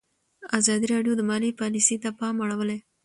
[0.59, 2.79] ازادي راډیو د مالي پالیسي ته پام اړولی.